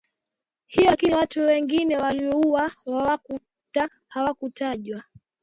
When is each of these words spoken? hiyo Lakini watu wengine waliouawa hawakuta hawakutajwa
hiyo 0.65 0.89
Lakini 0.89 1.15
watu 1.15 1.39
wengine 1.41 1.97
waliouawa 1.97 2.71
hawakuta 2.85 3.89
hawakutajwa 4.07 5.03